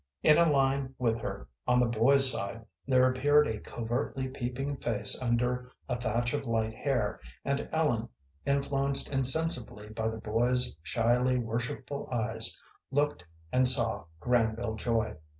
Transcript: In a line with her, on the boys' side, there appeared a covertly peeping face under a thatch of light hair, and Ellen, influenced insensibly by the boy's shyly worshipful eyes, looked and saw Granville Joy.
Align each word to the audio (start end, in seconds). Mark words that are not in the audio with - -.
In 0.23 0.39
a 0.39 0.49
line 0.51 0.95
with 0.97 1.19
her, 1.19 1.47
on 1.67 1.79
the 1.79 1.85
boys' 1.85 2.31
side, 2.31 2.65
there 2.87 3.07
appeared 3.07 3.47
a 3.47 3.59
covertly 3.59 4.27
peeping 4.29 4.77
face 4.77 5.21
under 5.21 5.71
a 5.87 5.95
thatch 5.95 6.33
of 6.33 6.47
light 6.47 6.73
hair, 6.73 7.19
and 7.45 7.69
Ellen, 7.71 8.09
influenced 8.43 9.11
insensibly 9.11 9.89
by 9.89 10.07
the 10.07 10.17
boy's 10.17 10.75
shyly 10.81 11.37
worshipful 11.37 12.09
eyes, 12.11 12.59
looked 12.89 13.23
and 13.51 13.67
saw 13.67 14.05
Granville 14.19 14.73
Joy. 14.75 15.17